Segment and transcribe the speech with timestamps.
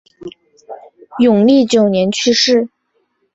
[1.19, 2.69] 永历九年去世。